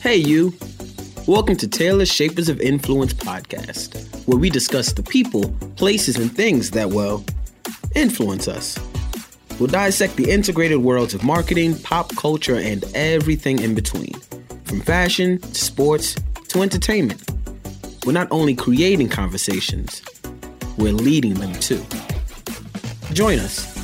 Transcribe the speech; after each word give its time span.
Hey, 0.00 0.14
you. 0.14 0.54
Welcome 1.26 1.56
to 1.56 1.66
Taylor's 1.66 2.08
Shapers 2.08 2.48
of 2.48 2.60
Influence 2.60 3.12
podcast, 3.12 4.26
where 4.28 4.38
we 4.38 4.48
discuss 4.48 4.92
the 4.92 5.02
people, 5.02 5.50
places, 5.74 6.16
and 6.16 6.30
things 6.30 6.70
that, 6.70 6.90
well, 6.90 7.24
influence 7.96 8.46
us. 8.46 8.78
We'll 9.58 9.66
dissect 9.66 10.14
the 10.14 10.30
integrated 10.30 10.78
worlds 10.78 11.14
of 11.14 11.24
marketing, 11.24 11.80
pop 11.80 12.14
culture, 12.14 12.54
and 12.54 12.84
everything 12.94 13.58
in 13.58 13.74
between, 13.74 14.14
from 14.66 14.80
fashion 14.82 15.40
to 15.40 15.54
sports 15.56 16.14
to 16.50 16.62
entertainment. 16.62 17.28
We're 18.06 18.12
not 18.12 18.28
only 18.30 18.54
creating 18.54 19.08
conversations, 19.08 20.00
we're 20.76 20.92
leading 20.92 21.34
them 21.34 21.54
too. 21.54 21.84
Join 23.12 23.40
us. 23.40 23.77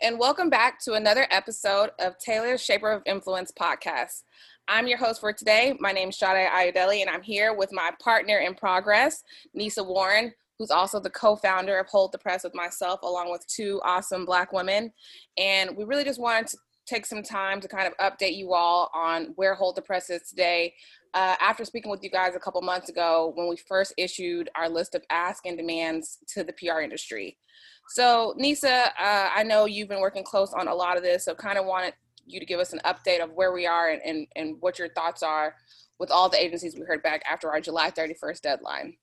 And 0.00 0.18
welcome 0.18 0.50
back 0.50 0.80
to 0.84 0.94
another 0.94 1.26
episode 1.30 1.90
of 1.98 2.18
Taylor's 2.18 2.62
Shaper 2.62 2.90
of 2.90 3.02
Influence 3.06 3.52
podcast. 3.52 4.22
I'm 4.66 4.86
your 4.86 4.98
host 4.98 5.20
for 5.20 5.32
today. 5.32 5.76
My 5.80 5.92
name 5.92 6.10
is 6.10 6.16
Shade 6.16 6.48
Ayodele, 6.48 7.00
and 7.00 7.08
I'm 7.08 7.22
here 7.22 7.54
with 7.54 7.72
my 7.72 7.90
partner 8.02 8.38
in 8.38 8.54
progress, 8.54 9.22
Nisa 9.54 9.82
Warren, 9.82 10.32
who's 10.58 10.70
also 10.70 11.00
the 11.00 11.10
co-founder 11.10 11.78
of 11.78 11.86
Hold 11.86 12.12
the 12.12 12.18
Press 12.18 12.44
with 12.44 12.54
myself, 12.54 13.00
along 13.02 13.30
with 13.30 13.46
two 13.46 13.80
awesome 13.84 14.26
Black 14.26 14.52
women. 14.52 14.92
And 15.36 15.76
we 15.76 15.84
really 15.84 16.04
just 16.04 16.20
wanted 16.20 16.48
to 16.48 16.58
take 16.88 17.06
some 17.06 17.22
time 17.22 17.60
to 17.60 17.68
kind 17.68 17.86
of 17.86 17.96
update 17.98 18.36
you 18.36 18.54
all 18.54 18.90
on 18.94 19.32
where 19.36 19.54
Hold 19.54 19.76
the 19.76 19.82
Press 19.82 20.10
is 20.10 20.22
today. 20.22 20.74
Uh, 21.14 21.36
after 21.40 21.64
speaking 21.64 21.90
with 21.90 22.02
you 22.02 22.10
guys 22.10 22.34
a 22.34 22.38
couple 22.38 22.60
months 22.62 22.88
ago, 22.88 23.32
when 23.34 23.48
we 23.48 23.56
first 23.56 23.92
issued 23.96 24.48
our 24.54 24.68
list 24.68 24.94
of 24.94 25.02
ask 25.10 25.46
and 25.46 25.56
demands 25.56 26.18
to 26.28 26.44
the 26.44 26.52
PR 26.52 26.80
industry. 26.80 27.38
So, 27.90 28.34
Nisa, 28.36 28.90
uh, 28.98 29.30
I 29.34 29.42
know 29.42 29.64
you've 29.64 29.88
been 29.88 30.00
working 30.00 30.24
close 30.24 30.52
on 30.52 30.68
a 30.68 30.74
lot 30.74 30.96
of 30.96 31.02
this, 31.02 31.24
so 31.24 31.34
kind 31.34 31.58
of 31.58 31.64
wanted 31.64 31.94
you 32.26 32.38
to 32.38 32.46
give 32.46 32.60
us 32.60 32.72
an 32.72 32.80
update 32.84 33.22
of 33.22 33.32
where 33.32 33.52
we 33.52 33.66
are 33.66 33.88
and, 33.88 34.02
and, 34.04 34.26
and 34.36 34.56
what 34.60 34.78
your 34.78 34.90
thoughts 34.90 35.22
are 35.22 35.54
with 35.98 36.10
all 36.10 36.28
the 36.28 36.40
agencies 36.40 36.74
we 36.74 36.82
heard 36.82 37.02
back 37.02 37.22
after 37.30 37.50
our 37.50 37.60
July 37.60 37.90
31st 37.90 38.40
deadline. 38.42 38.94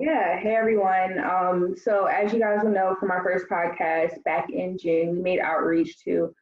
Yeah, 0.00 0.38
hey 0.38 0.54
everyone. 0.54 1.18
Um, 1.18 1.74
so, 1.76 2.06
as 2.06 2.32
you 2.32 2.38
guys 2.38 2.60
will 2.62 2.70
know 2.70 2.96
from 2.98 3.10
our 3.10 3.22
first 3.22 3.46
podcast 3.48 4.22
back 4.24 4.48
in 4.50 4.78
June, 4.78 5.16
we 5.16 5.22
made 5.22 5.40
outreach 5.40 5.98
to 6.04 6.32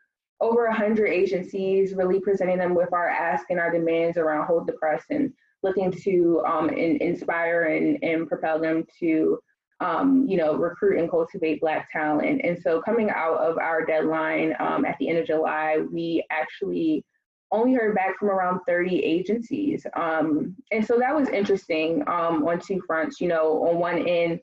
over 0.40 0.66
100 0.66 1.06
agencies, 1.06 1.94
really 1.94 2.20
presenting 2.20 2.58
them 2.58 2.74
with 2.74 2.92
our 2.92 3.08
ask 3.08 3.46
and 3.50 3.58
our 3.58 3.70
demands 3.70 4.18
around 4.18 4.46
Hold 4.46 4.66
the 4.66 4.74
Press 4.74 5.04
and 5.10 5.32
looking 5.62 5.90
to 5.90 6.42
um, 6.46 6.68
in, 6.68 7.00
inspire 7.00 7.64
and, 7.64 7.98
and 8.02 8.28
propel 8.28 8.60
them 8.60 8.84
to, 9.00 9.38
um, 9.80 10.26
you 10.28 10.36
know, 10.36 10.54
recruit 10.54 10.98
and 10.98 11.10
cultivate 11.10 11.60
Black 11.60 11.90
talent. 11.90 12.42
And 12.44 12.58
so 12.60 12.82
coming 12.82 13.10
out 13.10 13.38
of 13.38 13.58
our 13.58 13.84
deadline 13.84 14.54
um, 14.60 14.84
at 14.84 14.96
the 14.98 15.08
end 15.08 15.18
of 15.18 15.26
July, 15.26 15.78
we 15.90 16.24
actually 16.30 17.04
only 17.50 17.74
heard 17.74 17.94
back 17.94 18.18
from 18.18 18.28
around 18.28 18.60
30 18.66 19.02
agencies. 19.02 19.86
Um, 19.94 20.56
and 20.72 20.84
so 20.84 20.98
that 20.98 21.14
was 21.14 21.28
interesting 21.28 22.02
um, 22.08 22.46
on 22.46 22.60
two 22.60 22.82
fronts. 22.86 23.20
You 23.20 23.28
know, 23.28 23.66
on 23.68 23.78
one 23.78 24.06
end, 24.06 24.40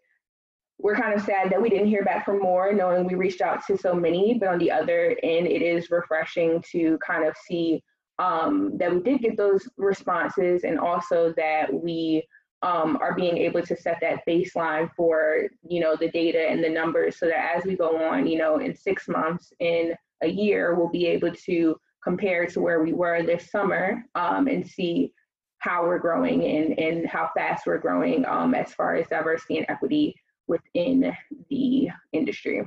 we're 0.83 0.97
kind 0.97 1.13
of 1.13 1.25
sad 1.25 1.49
that 1.49 1.61
we 1.61 1.69
didn't 1.69 1.87
hear 1.87 2.03
back 2.03 2.25
from 2.25 2.39
more, 2.39 2.73
knowing 2.73 3.07
we 3.07 3.15
reached 3.15 3.39
out 3.39 3.65
to 3.65 3.77
so 3.77 3.93
many. 3.93 4.37
But 4.37 4.49
on 4.49 4.59
the 4.59 4.69
other 4.69 5.15
end, 5.23 5.47
it 5.47 5.61
is 5.61 5.89
refreshing 5.89 6.61
to 6.73 6.99
kind 7.05 7.25
of 7.25 7.35
see 7.47 7.81
um, 8.19 8.77
that 8.77 8.93
we 8.93 8.99
did 8.99 9.21
get 9.21 9.37
those 9.37 9.67
responses 9.77 10.65
and 10.65 10.77
also 10.77 11.33
that 11.37 11.73
we 11.73 12.27
um, 12.63 12.97
are 13.01 13.15
being 13.15 13.37
able 13.37 13.61
to 13.61 13.77
set 13.77 13.97
that 14.01 14.19
baseline 14.27 14.89
for 14.95 15.47
you 15.67 15.79
know 15.79 15.95
the 15.95 16.09
data 16.09 16.39
and 16.39 16.63
the 16.63 16.69
numbers 16.69 17.17
so 17.17 17.25
that 17.25 17.55
as 17.57 17.65
we 17.65 17.75
go 17.75 18.01
on 18.05 18.25
you 18.25 18.37
know 18.37 18.59
in 18.59 18.73
six 18.73 19.09
months 19.09 19.51
in 19.59 19.93
a 20.21 20.27
year 20.27 20.73
we'll 20.73 20.89
be 20.89 21.07
able 21.07 21.31
to 21.31 21.75
compare 22.01 22.45
to 22.45 22.61
where 22.61 22.81
we 22.81 22.93
were 22.93 23.21
this 23.21 23.51
summer 23.51 24.05
um, 24.15 24.47
and 24.47 24.65
see 24.65 25.11
how 25.57 25.83
we're 25.83 25.99
growing 25.99 26.43
and, 26.45 26.79
and 26.79 27.07
how 27.07 27.29
fast 27.35 27.65
we're 27.65 27.77
growing 27.77 28.25
um, 28.27 28.53
as 28.53 28.73
far 28.73 28.95
as 28.95 29.07
diversity 29.07 29.57
and 29.57 29.65
equity 29.69 30.15
within 30.47 31.13
the 31.49 31.89
industry. 32.11 32.63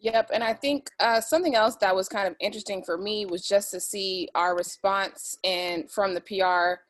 Yep, 0.00 0.30
and 0.32 0.44
I 0.44 0.54
think 0.54 0.90
uh, 1.00 1.20
something 1.20 1.56
else 1.56 1.76
that 1.76 1.94
was 1.94 2.08
kind 2.08 2.28
of 2.28 2.36
interesting 2.40 2.84
for 2.84 2.96
me 2.96 3.26
was 3.26 3.46
just 3.46 3.72
to 3.72 3.80
see 3.80 4.28
our 4.34 4.56
response 4.56 5.36
and 5.42 5.90
from 5.90 6.14
the 6.14 6.20
PR 6.20 6.82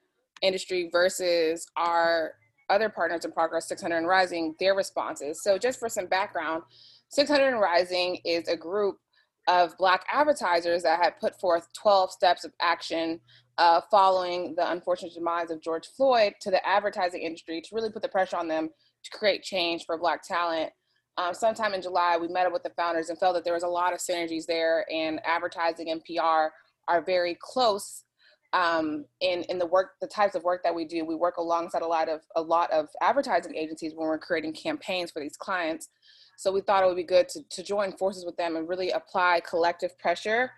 industry 0.42 0.90
versus 0.92 1.66
our 1.76 2.34
other 2.68 2.90
partners 2.90 3.24
in 3.24 3.32
progress, 3.32 3.66
600 3.66 3.96
and 3.96 4.06
Rising, 4.06 4.54
their 4.60 4.74
responses. 4.74 5.42
So, 5.42 5.56
just 5.56 5.78
for 5.78 5.88
some 5.88 6.06
background, 6.06 6.64
600 7.08 7.48
and 7.48 7.60
Rising 7.60 8.18
is 8.26 8.46
a 8.48 8.56
group 8.56 8.98
of 9.46 9.76
Black 9.78 10.04
advertisers 10.12 10.82
that 10.82 11.02
had 11.02 11.18
put 11.18 11.40
forth 11.40 11.66
12 11.72 12.12
steps 12.12 12.44
of 12.44 12.52
action 12.60 13.20
uh, 13.56 13.80
following 13.90 14.54
the 14.54 14.70
unfortunate 14.70 15.14
demise 15.14 15.50
of 15.50 15.62
George 15.62 15.86
Floyd 15.96 16.34
to 16.42 16.50
the 16.50 16.64
advertising 16.66 17.22
industry 17.22 17.62
to 17.62 17.74
really 17.74 17.90
put 17.90 18.02
the 18.02 18.08
pressure 18.08 18.36
on 18.36 18.46
them 18.46 18.68
create 19.10 19.42
change 19.42 19.84
for 19.86 19.98
Black 19.98 20.22
talent. 20.22 20.70
Um, 21.16 21.34
sometime 21.34 21.74
in 21.74 21.82
July, 21.82 22.16
we 22.16 22.28
met 22.28 22.46
up 22.46 22.52
with 22.52 22.62
the 22.62 22.70
founders 22.70 23.08
and 23.08 23.18
felt 23.18 23.34
that 23.34 23.44
there 23.44 23.54
was 23.54 23.64
a 23.64 23.68
lot 23.68 23.92
of 23.92 23.98
synergies 23.98 24.46
there, 24.46 24.86
and 24.92 25.20
advertising 25.24 25.90
and 25.90 26.02
PR 26.04 26.52
are 26.86 27.02
very 27.04 27.36
close 27.40 28.04
um, 28.52 29.04
in 29.20 29.42
in 29.44 29.58
the 29.58 29.66
work, 29.66 29.92
the 30.00 30.06
types 30.06 30.34
of 30.34 30.44
work 30.44 30.62
that 30.62 30.74
we 30.74 30.84
do. 30.84 31.04
We 31.04 31.14
work 31.14 31.36
alongside 31.36 31.82
a 31.82 31.86
lot 31.86 32.08
of 32.08 32.20
a 32.36 32.40
lot 32.40 32.70
of 32.70 32.88
advertising 33.02 33.54
agencies 33.56 33.92
when 33.94 34.08
we're 34.08 34.18
creating 34.18 34.54
campaigns 34.54 35.10
for 35.10 35.20
these 35.20 35.36
clients. 35.36 35.88
So 36.36 36.52
we 36.52 36.60
thought 36.60 36.84
it 36.84 36.86
would 36.86 36.96
be 36.96 37.02
good 37.02 37.28
to, 37.30 37.42
to 37.50 37.62
join 37.64 37.90
forces 37.96 38.24
with 38.24 38.36
them 38.36 38.54
and 38.54 38.68
really 38.68 38.90
apply 38.90 39.40
collective 39.40 39.98
pressure 39.98 40.52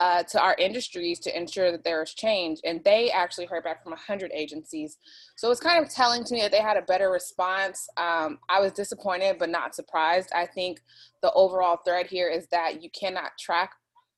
uh, 0.00 0.22
to 0.24 0.40
our 0.40 0.54
industries 0.58 1.18
to 1.20 1.36
ensure 1.36 1.72
that 1.72 1.84
there 1.84 2.02
is 2.02 2.12
change. 2.12 2.60
And 2.64 2.82
they 2.84 3.10
actually 3.10 3.46
heard 3.46 3.64
back 3.64 3.82
from 3.82 3.92
100 3.92 4.30
agencies. 4.34 4.98
So 5.36 5.50
it's 5.50 5.60
kind 5.60 5.82
of 5.82 5.90
telling 5.90 6.24
to 6.24 6.34
me 6.34 6.42
that 6.42 6.50
they 6.50 6.60
had 6.60 6.76
a 6.76 6.82
better 6.82 7.10
response. 7.10 7.88
Um, 7.96 8.38
I 8.48 8.60
was 8.60 8.72
disappointed, 8.72 9.36
but 9.38 9.48
not 9.48 9.74
surprised. 9.74 10.30
I 10.34 10.46
think 10.46 10.80
the 11.22 11.32
overall 11.32 11.78
thread 11.84 12.06
here 12.06 12.28
is 12.28 12.46
that 12.48 12.82
you 12.82 12.90
cannot 12.98 13.32
track. 13.38 13.72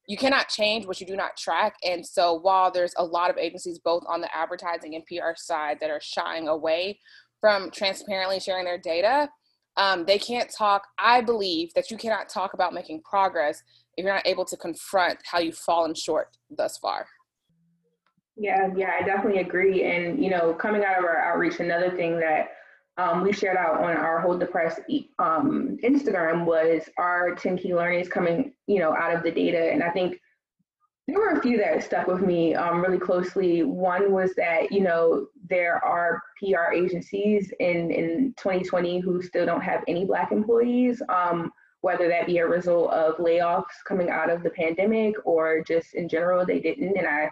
You 0.06 0.16
cannot 0.16 0.48
change 0.48 0.86
what 0.86 1.00
you 1.00 1.06
do 1.06 1.16
not 1.16 1.36
track. 1.36 1.74
And 1.84 2.04
so, 2.04 2.34
while 2.34 2.70
there's 2.70 2.94
a 2.96 3.04
lot 3.04 3.30
of 3.30 3.36
agencies, 3.36 3.78
both 3.78 4.04
on 4.08 4.22
the 4.22 4.34
advertising 4.34 4.94
and 4.94 5.04
PR 5.04 5.36
side, 5.36 5.78
that 5.80 5.90
are 5.90 6.00
shying 6.00 6.48
away 6.48 6.98
from 7.42 7.70
transparently 7.70 8.40
sharing 8.40 8.64
their 8.64 8.78
data, 8.78 9.28
um, 9.76 10.06
they 10.06 10.18
can't 10.18 10.50
talk. 10.50 10.86
I 10.98 11.20
believe 11.20 11.72
that 11.74 11.90
you 11.90 11.98
cannot 11.98 12.28
talk 12.28 12.54
about 12.54 12.72
making 12.72 13.02
progress 13.02 13.62
if 13.98 14.04
you're 14.04 14.14
not 14.14 14.26
able 14.26 14.44
to 14.44 14.56
confront 14.56 15.18
how 15.24 15.40
you've 15.40 15.56
fallen 15.56 15.92
short 15.92 16.28
thus 16.56 16.78
far. 16.78 17.06
Yeah, 18.36 18.68
yeah, 18.76 18.92
I 18.98 19.04
definitely 19.04 19.40
agree. 19.40 19.82
And 19.82 20.22
you 20.22 20.30
know, 20.30 20.54
coming 20.54 20.84
out 20.84 20.98
of 20.98 21.04
our 21.04 21.18
outreach, 21.18 21.58
another 21.58 21.90
thing 21.90 22.20
that 22.20 22.50
um, 22.96 23.22
we 23.22 23.32
shared 23.32 23.56
out 23.56 23.82
on 23.82 23.96
our 23.96 24.20
Hold 24.20 24.40
the 24.40 24.46
Press 24.46 24.78
um, 25.18 25.76
Instagram 25.82 26.44
was 26.44 26.82
our 26.96 27.34
10 27.34 27.58
key 27.58 27.74
learnings 27.74 28.08
coming, 28.08 28.52
you 28.68 28.78
know, 28.78 28.94
out 28.96 29.14
of 29.14 29.24
the 29.24 29.32
data. 29.32 29.70
And 29.72 29.82
I 29.82 29.90
think 29.90 30.20
there 31.08 31.18
were 31.18 31.30
a 31.30 31.42
few 31.42 31.58
that 31.58 31.82
stuck 31.82 32.06
with 32.06 32.22
me 32.22 32.54
um, 32.54 32.80
really 32.80 32.98
closely. 32.98 33.62
One 33.62 34.12
was 34.12 34.34
that, 34.34 34.70
you 34.70 34.80
know, 34.80 35.26
there 35.48 35.82
are 35.84 36.20
PR 36.38 36.72
agencies 36.72 37.52
in, 37.58 37.90
in 37.90 38.34
2020 38.36 39.00
who 39.00 39.22
still 39.22 39.46
don't 39.46 39.62
have 39.62 39.82
any 39.88 40.04
Black 40.04 40.32
employees. 40.32 41.02
Um, 41.08 41.50
whether 41.80 42.08
that 42.08 42.26
be 42.26 42.38
a 42.38 42.46
result 42.46 42.92
of 42.92 43.16
layoffs 43.16 43.84
coming 43.86 44.10
out 44.10 44.30
of 44.30 44.42
the 44.42 44.50
pandemic 44.50 45.14
or 45.24 45.62
just 45.62 45.94
in 45.94 46.08
general 46.08 46.44
they 46.44 46.60
didn't. 46.60 46.96
And 46.96 47.06
i 47.06 47.30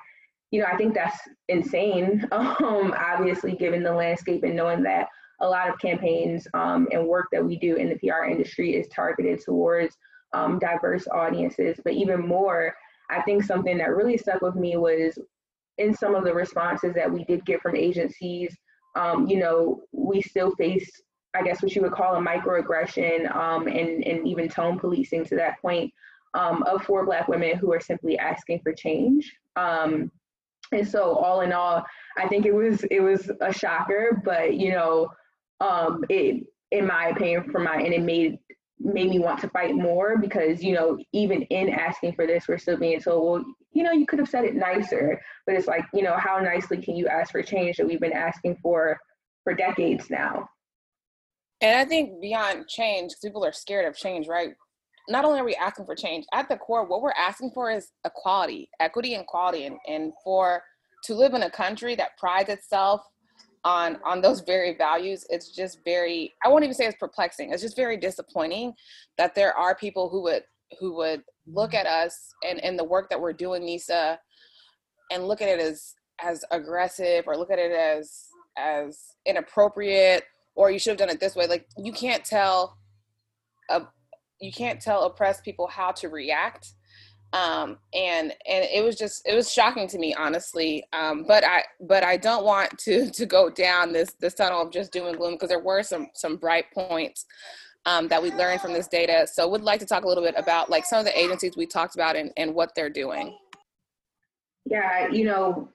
you 0.51 0.61
know 0.61 0.67
i 0.73 0.77
think 0.77 0.95
that's 0.95 1.19
insane 1.49 2.27
um, 2.33 2.95
obviously 2.97 3.57
given 3.57 3.83
the 3.83 3.93
landscape 3.93 4.45
and 4.45 4.57
knowing 4.57 4.83
that 4.83 5.09
a 5.41 5.49
lot 5.49 5.69
of 5.69 5.79
campaigns 5.79 6.49
um, 6.55 6.89
and 6.93 7.07
work 7.07 7.27
that 7.31 7.45
we 7.45 7.59
do 7.59 7.77
in 7.77 7.89
the 7.89 7.97
pr 7.97 8.25
industry 8.25 8.75
is 8.77 8.87
targeted 8.89 9.41
towards 9.43 9.97
um, 10.33 10.59
diverse 10.59 11.07
audiences. 11.09 11.79
But 11.85 11.95
even 11.95 12.27
more 12.27 12.75
i 13.11 13.21
think 13.23 13.43
something 13.43 13.79
that 13.79 13.97
really 13.97 14.17
stuck 14.17 14.43
with 14.43 14.55
me 14.55 14.77
was 14.77 15.19
in 15.79 15.95
some 15.95 16.15
of 16.15 16.25
the 16.25 16.33
responses 16.33 16.95
that 16.95 17.11
we 17.13 17.25
did 17.25 17.45
get 17.45 17.61
from 17.61 17.77
agencies 17.77 18.57
um, 18.97 19.27
you 19.27 19.39
know 19.39 19.83
we 19.93 20.23
still 20.23 20.53
face 20.57 20.91
I 21.37 21.43
guess 21.43 21.63
what 21.63 21.75
you 21.75 21.83
would 21.83 21.93
call 21.93 22.17
a 22.17 22.21
microaggression 22.21 23.35
um, 23.35 23.67
and, 23.67 24.05
and 24.05 24.27
even 24.27 24.49
tone 24.49 24.79
policing 24.79 25.25
to 25.27 25.37
that 25.37 25.61
point 25.61 25.93
um, 26.35 26.63
of 26.65 26.83
four 26.83 27.05
Black 27.05 27.29
women 27.29 27.57
who 27.57 27.73
are 27.73 27.81
simply 27.81 28.19
asking 28.19 28.61
for 28.61 28.73
change. 28.73 29.37
Um, 29.57 30.11
and 30.73 30.87
so, 30.87 31.15
all 31.15 31.43
in 31.43 31.53
all, 31.53 31.85
I 32.19 32.27
think 32.29 32.45
it 32.47 32.55
was 32.55 32.83
it 32.85 33.01
was 33.01 33.31
a 33.41 33.53
shocker, 33.53 34.21
but 34.25 34.55
you 34.55 34.73
know, 34.73 35.09
um, 35.61 36.05
it 36.09 36.45
in 36.73 36.87
my 36.87 37.09
opinion, 37.09 37.51
from 37.51 37.65
my 37.65 37.77
and 37.77 37.95
it 37.95 38.03
made 38.03 38.39
made 38.79 39.09
me 39.09 39.19
want 39.19 39.41
to 39.41 39.49
fight 39.49 39.75
more 39.75 40.19
because 40.19 40.63
you 40.63 40.75
know 40.75 40.99
even 41.13 41.43
in 41.43 41.71
asking 41.71 42.13
for 42.13 42.27
this 42.27 42.47
we're 42.47 42.59
still 42.59 42.77
being 42.77 43.01
told 43.01 43.23
well 43.23 43.45
you 43.73 43.83
know 43.83 43.91
you 43.91 44.05
could 44.05 44.19
have 44.19 44.29
said 44.29 44.45
it 44.45 44.55
nicer 44.55 45.19
but 45.47 45.55
it's 45.55 45.67
like 45.67 45.85
you 45.95 46.03
know 46.03 46.15
how 46.19 46.39
nicely 46.39 46.77
can 46.77 46.95
you 46.95 47.09
ask 47.09 47.33
for 47.33 47.43
change 47.43 47.79
that 47.79 47.87
we've 47.87 48.01
been 48.01 48.13
asking 48.13 48.55
for 48.63 48.99
for 49.45 49.55
decades 49.55 50.11
now 50.11 50.47
and 51.61 51.77
I 51.77 51.85
think 51.85 52.21
beyond 52.21 52.69
change, 52.69 53.15
people 53.23 53.45
are 53.45 53.53
scared 53.53 53.87
of 53.87 53.97
change, 53.97 54.29
right? 54.29 54.55
not 55.09 55.25
only 55.25 55.39
are 55.39 55.45
we 55.45 55.55
asking 55.55 55.87
for 55.87 55.95
change, 55.95 56.27
at 56.33 56.49
the 56.49 56.57
core, 56.57 56.85
what 56.85 57.03
we're 57.03 57.13
asking 57.13 57.53
for 57.53 57.71
is 57.71 57.93
equality, 58.05 58.69
equity 58.81 59.15
and 59.15 59.27
quality, 59.27 59.67
and, 59.67 59.79
and 59.87 60.13
for 60.23 60.63
to 61.05 61.15
live 61.15 61.35
in 61.35 61.45
a 61.45 61.51
country 61.51 61.95
that 61.95 62.17
prides 62.19 62.49
itself 62.49 63.03
on 63.65 63.99
on 64.05 64.21
those 64.21 64.43
very 64.43 64.77
values 64.77 65.27
it's 65.29 65.51
just 65.51 65.81
very 65.85 66.33
i 66.45 66.49
won't 66.49 66.63
even 66.63 66.75
say 66.75 66.85
it's 66.85 66.97
perplexing 66.99 67.53
it's 67.53 67.63
just 67.63 67.75
very 67.75 67.97
disappointing 67.97 68.73
that 69.19 69.35
there 69.35 69.53
are 69.57 69.75
people 69.75 70.09
who 70.09 70.23
would 70.23 70.45
who 70.79 70.95
would 70.95 71.23
look 71.49 71.75
at 71.75 71.85
us 71.85 72.33
and 72.49 72.63
and 72.63 72.79
the 72.79 72.85
work 72.85 73.11
that 73.11 73.21
we're 73.21 73.33
doing 73.33 73.65
nisa 73.65 74.19
and 75.11 75.27
look 75.27 75.43
at 75.43 75.49
it 75.49 75.59
as 75.59 75.95
as 76.21 76.45
aggressive 76.53 77.25
or 77.27 77.37
look 77.37 77.51
at 77.51 77.59
it 77.59 77.73
as 77.73 78.29
as 78.57 79.01
inappropriate 79.27 80.23
or 80.57 80.71
you 80.71 80.79
should 80.79 80.91
have 80.91 80.99
done 80.99 81.11
it 81.11 81.21
this 81.21 81.37
way. 81.37 81.47
Like 81.47 81.69
you 81.77 81.93
can't 81.93 82.25
tell 82.25 82.79
a, 83.71 83.83
you 84.41 84.51
can't 84.51 84.81
tell 84.81 85.05
oppressed 85.05 85.45
people 85.45 85.69
how 85.69 85.93
to 85.93 86.09
react. 86.09 86.73
Um, 87.33 87.79
and 87.93 88.33
and 88.49 88.65
it 88.73 88.83
was 88.83 88.97
just 88.97 89.27
it 89.29 89.35
was 89.35 89.53
shocking 89.53 89.87
to 89.89 89.99
me 89.99 90.15
honestly. 90.15 90.85
Um, 90.93 91.25
but 91.29 91.45
i 91.45 91.63
but 91.81 92.03
i 92.03 92.17
don't 92.17 92.45
want 92.45 92.77
to 92.79 93.11
to 93.13 93.27
go 93.27 93.51
down 93.51 93.93
this 93.93 94.15
this 94.21 94.35
tunnel 94.35 94.63
of 94.63 94.73
just 94.73 94.93
doom 94.93 95.07
and 95.07 95.17
gloom 95.17 95.35
because 95.35 95.51
there 95.51 95.63
were 95.63 95.83
some 95.83 96.09
some 96.15 96.37
bright 96.37 96.67
points 96.73 97.27
um, 97.85 98.09
that 98.09 98.21
we 98.21 98.33
learned 98.33 98.61
from 98.61 98.73
this 98.73 98.89
data. 98.89 99.29
So 99.33 99.47
would 99.49 99.63
like 99.63 99.79
to 99.81 99.87
talk 99.87 100.05
a 100.05 100.09
little 100.09 100.25
bit 100.25 100.35
about 100.37 100.71
like 100.71 100.85
some 100.85 100.99
of 100.99 101.05
the 101.05 101.17
agencies 101.17 101.57
we 101.57 101.67
talked 101.67 101.95
about 101.95 102.17
and, 102.17 102.33
and 102.37 102.55
what 102.55 102.75
they're 102.75 102.91
doing. 102.91 103.37
Yeah 104.65 105.09
you 105.09 105.25
know 105.25 105.69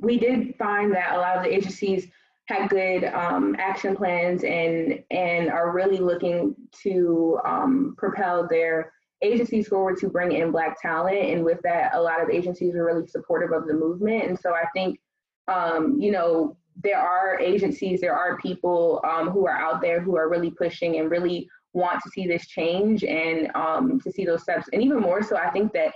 we 0.00 0.18
did 0.18 0.54
find 0.56 0.92
that 0.94 1.14
a 1.14 1.18
lot 1.18 1.36
of 1.36 1.42
the 1.42 1.52
agencies 1.52 2.08
had 2.50 2.68
good 2.68 3.04
um, 3.04 3.56
action 3.58 3.96
plans 3.96 4.44
and 4.44 5.02
and 5.10 5.50
are 5.50 5.72
really 5.72 5.98
looking 5.98 6.54
to 6.82 7.38
um, 7.46 7.94
propel 7.96 8.46
their 8.48 8.92
agencies 9.22 9.68
forward 9.68 9.98
to 9.98 10.08
bring 10.08 10.32
in 10.32 10.50
Black 10.50 10.80
talent. 10.80 11.16
And 11.16 11.44
with 11.44 11.58
that, 11.62 11.94
a 11.94 12.00
lot 12.00 12.22
of 12.22 12.30
agencies 12.30 12.74
are 12.74 12.84
really 12.84 13.06
supportive 13.06 13.52
of 13.52 13.66
the 13.66 13.74
movement. 13.74 14.24
And 14.24 14.38
so 14.38 14.54
I 14.54 14.64
think, 14.74 14.98
um, 15.46 15.98
you 16.00 16.10
know, 16.10 16.56
there 16.82 16.98
are 16.98 17.38
agencies, 17.38 18.00
there 18.00 18.16
are 18.16 18.38
people 18.38 19.02
um, 19.04 19.28
who 19.28 19.46
are 19.46 19.56
out 19.56 19.82
there 19.82 20.00
who 20.00 20.16
are 20.16 20.30
really 20.30 20.50
pushing 20.50 20.98
and 20.98 21.10
really 21.10 21.48
want 21.72 22.00
to 22.02 22.10
see 22.10 22.26
this 22.26 22.46
change 22.46 23.04
and 23.04 23.50
um, 23.54 24.00
to 24.00 24.10
see 24.10 24.24
those 24.24 24.42
steps. 24.42 24.68
And 24.72 24.82
even 24.82 25.00
more 25.00 25.22
so, 25.22 25.36
I 25.36 25.50
think 25.50 25.72
that 25.74 25.92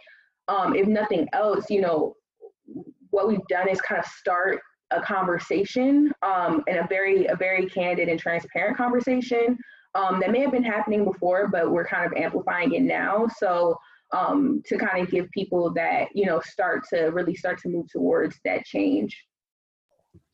um, 0.49 0.77
if 0.77 0.87
nothing 0.87 1.27
else, 1.33 1.71
you 1.71 1.81
know, 1.81 2.17
what 3.11 3.27
we've 3.27 3.47
done 3.49 3.69
is 3.69 3.81
kind 3.81 3.99
of 3.99 4.05
start 4.06 4.61
a 4.96 5.02
conversation 5.02 6.12
um, 6.23 6.62
and 6.69 6.79
a 6.79 6.87
very 6.88 7.26
a 7.26 7.37
very 7.37 7.67
candid 7.69 8.08
and 8.08 8.19
transparent 8.19 8.76
conversation 8.76 9.58
um, 9.94 10.20
that 10.20 10.31
may 10.31 10.41
have 10.41 10.52
been 10.52 10.64
happening 10.64 11.05
before, 11.05 11.49
but 11.49 11.70
we're 11.70 11.87
kind 11.87 12.06
of 12.06 12.17
amplifying 12.17 12.75
it 12.75 12.82
now. 12.82 13.26
So 13.38 13.76
um, 14.12 14.62
to 14.67 14.76
kind 14.76 15.02
of 15.02 15.11
give 15.11 15.31
people 15.31 15.73
that, 15.75 16.08
you 16.14 16.26
know, 16.26 16.41
start 16.41 16.85
to 16.93 17.06
really 17.06 17.35
start 17.35 17.58
to 17.62 17.69
move 17.69 17.87
towards 17.91 18.38
that 18.44 18.64
change. 18.64 19.17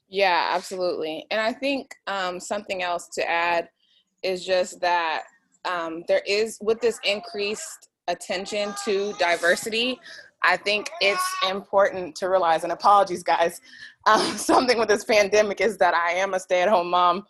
Yeah, 0.08 0.50
absolutely. 0.52 1.26
And 1.30 1.40
I 1.40 1.52
think 1.52 1.94
um, 2.06 2.40
something 2.40 2.82
else 2.82 3.08
to 3.14 3.30
add 3.30 3.68
is 4.22 4.44
just 4.44 4.80
that 4.80 5.22
um, 5.64 6.04
there 6.08 6.22
is, 6.26 6.58
with 6.60 6.80
this 6.80 6.98
increased 7.04 7.88
attention 8.08 8.74
to 8.84 9.12
diversity, 9.18 10.00
I 10.42 10.56
think 10.56 10.90
it's 11.00 11.22
important 11.48 12.16
to 12.16 12.28
realize, 12.28 12.64
and 12.64 12.72
apologies, 12.72 13.22
guys, 13.22 13.60
um, 14.06 14.20
something 14.36 14.78
with 14.78 14.88
this 14.88 15.04
pandemic 15.04 15.60
is 15.60 15.76
that 15.78 15.94
I 15.94 16.12
am 16.12 16.34
a 16.34 16.40
stay 16.40 16.62
at 16.62 16.68
home 16.68 16.90
mom. 16.90 17.26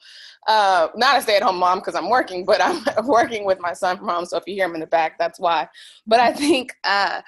Uh, 0.47 0.89
not 0.95 1.19
a 1.19 1.23
stay 1.23 1.37
at 1.37 1.43
home 1.43 1.59
mom 1.59 1.79
because 1.79 1.95
I'm 1.95 2.09
working, 2.09 2.45
but 2.45 2.61
I'm 2.62 2.85
working 3.07 3.45
with 3.45 3.61
my 3.61 3.73
son 3.73 3.99
from 3.99 4.09
home. 4.09 4.25
So 4.25 4.37
if 4.37 4.45
you 4.47 4.55
hear 4.55 4.67
him 4.67 4.75
in 4.75 4.81
the 4.81 4.87
back, 4.87 5.19
that's 5.19 5.39
why. 5.39 5.69
But 6.07 6.21
I 6.21 6.33
think 6.33 6.75
uh, 6.85 7.21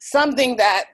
something 0.00 0.56
that 0.56 0.86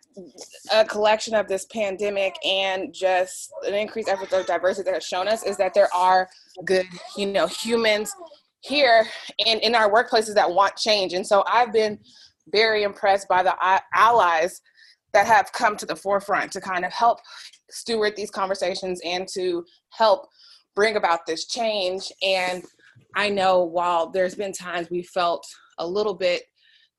a 0.72 0.84
collection 0.84 1.34
of 1.34 1.48
this 1.48 1.64
pandemic 1.66 2.34
and 2.44 2.92
just 2.92 3.50
an 3.66 3.74
increased 3.74 4.08
effort 4.08 4.32
of 4.32 4.46
diversity 4.46 4.84
that 4.84 4.94
has 4.94 5.04
shown 5.04 5.28
us 5.28 5.44
is 5.44 5.56
that 5.56 5.74
there 5.74 5.88
are 5.94 6.28
good, 6.64 6.86
you 7.16 7.26
know, 7.26 7.46
humans 7.46 8.14
here 8.60 9.06
in, 9.38 9.58
in 9.60 9.74
our 9.74 9.90
workplaces 9.90 10.34
that 10.34 10.50
want 10.50 10.76
change. 10.76 11.12
And 11.12 11.26
so 11.26 11.44
I've 11.46 11.72
been 11.72 11.98
very 12.52 12.82
impressed 12.82 13.28
by 13.28 13.42
the 13.42 13.54
allies 13.94 14.60
that 15.12 15.26
have 15.26 15.52
come 15.52 15.76
to 15.76 15.86
the 15.86 15.96
forefront 15.96 16.52
to 16.52 16.60
kind 16.60 16.84
of 16.84 16.92
help 16.92 17.18
steward 17.70 18.14
these 18.16 18.30
conversations 18.30 19.00
and 19.04 19.26
to 19.34 19.64
help 19.90 20.26
bring 20.74 20.96
about 20.96 21.26
this 21.26 21.46
change. 21.46 22.12
And 22.22 22.62
I 23.16 23.28
know 23.28 23.64
while 23.64 24.10
there's 24.10 24.34
been 24.34 24.52
times 24.52 24.90
we 24.90 25.02
felt 25.02 25.46
a 25.78 25.86
little 25.86 26.14
bit 26.14 26.42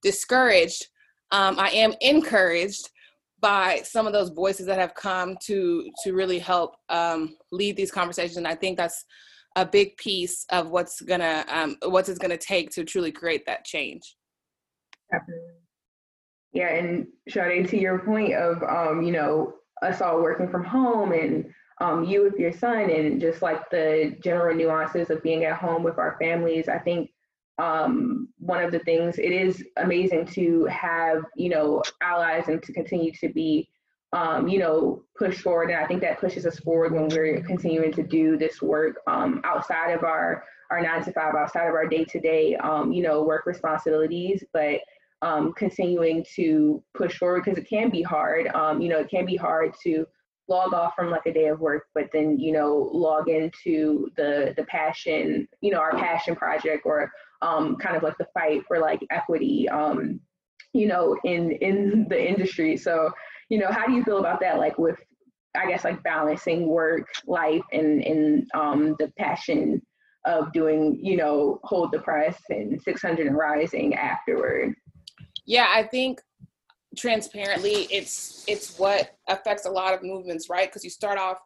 discouraged, 0.01 0.87
um, 1.31 1.59
I 1.59 1.69
am 1.69 1.93
encouraged 2.01 2.89
by 3.41 3.81
some 3.83 4.05
of 4.07 4.13
those 4.13 4.29
voices 4.29 4.65
that 4.65 4.79
have 4.79 4.95
come 4.95 5.37
to 5.45 5.89
to 6.03 6.13
really 6.13 6.39
help 6.39 6.75
um, 6.89 7.35
lead 7.51 7.77
these 7.77 7.91
conversations. 7.91 8.37
And 8.37 8.47
I 8.47 8.55
think 8.55 8.77
that's 8.77 9.05
a 9.55 9.65
big 9.65 9.95
piece 9.97 10.45
of 10.51 10.69
what's 10.69 11.01
gonna 11.01 11.45
um, 11.47 11.77
what's 11.83 12.09
it's 12.09 12.19
gonna 12.19 12.37
take 12.37 12.69
to 12.71 12.83
truly 12.83 13.11
create 13.11 13.45
that 13.45 13.65
change. 13.65 14.15
Definitely. 15.11 15.53
Yeah, 16.51 16.69
and 16.69 17.07
Sade, 17.27 17.67
to 17.69 17.77
your 17.79 17.99
point 17.99 18.33
of 18.33 18.63
um, 18.63 19.03
you 19.03 19.11
know 19.11 19.53
us 19.81 20.01
all 20.01 20.21
working 20.21 20.49
from 20.49 20.63
home 20.63 21.11
and 21.11 21.53
um, 21.79 22.03
you 22.03 22.23
with 22.23 22.35
your 22.35 22.51
son 22.51 22.89
and 22.89 23.21
just 23.21 23.41
like 23.41 23.69
the 23.69 24.15
general 24.21 24.55
nuances 24.55 25.09
of 25.09 25.23
being 25.23 25.45
at 25.45 25.57
home 25.57 25.83
with 25.83 25.97
our 25.97 26.17
families, 26.19 26.67
I 26.67 26.79
think 26.79 27.11
um, 27.59 28.27
one 28.39 28.63
of 28.63 28.71
the 28.71 28.79
things 28.79 29.17
it 29.19 29.31
is 29.31 29.63
amazing 29.77 30.25
to 30.27 30.65
have 30.65 31.23
you 31.35 31.49
know 31.49 31.83
allies 32.01 32.47
and 32.47 32.63
to 32.63 32.73
continue 32.73 33.11
to 33.13 33.29
be 33.29 33.69
um, 34.13 34.47
you 34.47 34.59
know 34.59 35.03
push 35.17 35.39
forward 35.41 35.69
and 35.69 35.79
i 35.79 35.85
think 35.85 36.01
that 36.01 36.19
pushes 36.19 36.45
us 36.45 36.57
forward 36.59 36.93
when 36.93 37.07
we're 37.09 37.41
continuing 37.41 37.91
to 37.91 38.01
do 38.01 38.37
this 38.37 38.61
work 38.61 38.95
um, 39.07 39.41
outside 39.43 39.91
of 39.91 40.03
our 40.03 40.43
our 40.71 40.81
nine 40.81 41.03
to 41.03 41.11
five 41.11 41.35
outside 41.35 41.67
of 41.67 41.75
our 41.75 41.85
day 41.85 42.05
to 42.05 42.19
day 42.19 42.51
you 42.91 43.03
know 43.03 43.23
work 43.23 43.45
responsibilities 43.45 44.43
but 44.53 44.79
um, 45.21 45.53
continuing 45.53 46.25
to 46.35 46.83
push 46.93 47.17
forward 47.17 47.43
because 47.43 47.59
it 47.59 47.69
can 47.69 47.89
be 47.89 48.01
hard. 48.01 48.47
Um, 48.47 48.81
you 48.81 48.89
know, 48.89 48.99
it 48.99 49.09
can 49.09 49.25
be 49.25 49.35
hard 49.35 49.73
to 49.83 50.05
log 50.47 50.73
off 50.73 50.95
from 50.95 51.11
like 51.11 51.25
a 51.25 51.33
day 51.33 51.47
of 51.47 51.59
work, 51.59 51.85
but 51.93 52.09
then 52.11 52.39
you 52.39 52.51
know 52.51 52.89
log 52.93 53.29
into 53.29 54.09
the 54.17 54.53
the 54.57 54.63
passion, 54.63 55.47
you 55.61 55.71
know, 55.71 55.79
our 55.79 55.91
passion 55.91 56.35
project 56.35 56.83
or 56.85 57.11
um, 57.41 57.75
kind 57.77 57.95
of 57.95 58.03
like 58.03 58.17
the 58.17 58.27
fight 58.33 58.63
for 58.67 58.79
like 58.79 59.05
equity, 59.11 59.69
um, 59.69 60.19
you 60.73 60.87
know, 60.87 61.15
in 61.23 61.51
in 61.51 62.07
the 62.09 62.29
industry. 62.29 62.77
So, 62.77 63.11
you 63.49 63.59
know, 63.59 63.71
how 63.71 63.85
do 63.85 63.93
you 63.93 64.03
feel 64.03 64.19
about 64.19 64.39
that? 64.41 64.57
Like 64.57 64.77
with 64.77 64.97
I 65.55 65.67
guess 65.67 65.83
like 65.83 66.03
balancing 66.03 66.67
work, 66.67 67.07
life, 67.27 67.63
and 67.71 68.03
and 68.03 68.47
um, 68.53 68.95
the 68.99 69.11
passion 69.17 69.81
of 70.25 70.51
doing, 70.51 70.99
you 71.01 71.15
know, 71.15 71.59
hold 71.63 71.91
the 71.91 71.99
press 71.99 72.37
and 72.49 72.81
600 72.81 73.25
and 73.25 73.37
rising 73.37 73.95
afterward 73.95 74.75
yeah 75.49 75.67
i 75.73 75.83
think 75.83 76.21
transparently 76.97 77.87
it's 77.91 78.43
it's 78.47 78.77
what 78.79 79.11
affects 79.27 79.65
a 79.65 79.69
lot 79.69 79.93
of 79.93 80.03
movements 80.03 80.49
right? 80.49 80.67
Because 80.67 80.83
you 80.83 80.89
start 80.89 81.17
off 81.17 81.37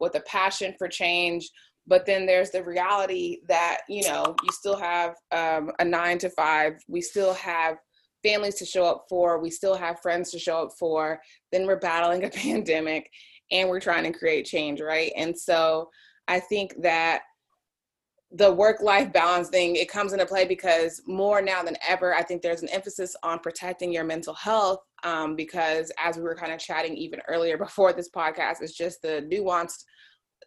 with 0.00 0.14
a 0.14 0.20
passion 0.20 0.74
for 0.78 0.88
change 0.88 1.50
but 1.88 2.04
then 2.04 2.26
there's 2.26 2.50
the 2.50 2.62
reality 2.62 3.38
that 3.48 3.80
you 3.88 4.02
know 4.08 4.34
you 4.42 4.48
still 4.52 4.76
have 4.76 5.14
um, 5.32 5.70
a 5.78 5.84
nine 5.84 6.18
to 6.18 6.30
five 6.30 6.74
we 6.88 7.00
still 7.00 7.34
have 7.34 7.76
families 8.22 8.56
to 8.56 8.64
show 8.64 8.84
up 8.84 9.04
for 9.08 9.38
we 9.38 9.50
still 9.50 9.74
have 9.74 10.00
friends 10.00 10.30
to 10.30 10.38
show 10.38 10.62
up 10.62 10.70
for 10.78 11.20
then 11.52 11.66
we're 11.66 11.78
battling 11.78 12.24
a 12.24 12.30
pandemic 12.30 13.10
and 13.52 13.68
we're 13.68 13.80
trying 13.80 14.10
to 14.10 14.18
create 14.18 14.46
change 14.46 14.80
right? 14.80 15.12
And 15.16 15.38
so 15.38 15.90
i 16.28 16.40
think 16.40 16.74
that 16.82 17.20
the 18.32 18.52
work 18.52 18.80
life 18.82 19.12
balance 19.12 19.48
thing 19.48 19.76
it 19.76 19.88
comes 19.88 20.12
into 20.12 20.26
play 20.26 20.44
because 20.44 21.00
more 21.06 21.40
now 21.40 21.62
than 21.62 21.76
ever 21.86 22.14
i 22.14 22.22
think 22.22 22.42
there's 22.42 22.62
an 22.62 22.68
emphasis 22.70 23.14
on 23.22 23.38
protecting 23.38 23.92
your 23.92 24.04
mental 24.04 24.34
health 24.34 24.80
um, 25.04 25.36
because 25.36 25.92
as 26.02 26.16
we 26.16 26.22
were 26.22 26.34
kind 26.34 26.52
of 26.52 26.58
chatting 26.58 26.96
even 26.96 27.20
earlier 27.28 27.56
before 27.56 27.92
this 27.92 28.10
podcast 28.10 28.56
it's 28.60 28.76
just 28.76 29.00
the 29.02 29.28
nuanced 29.32 29.84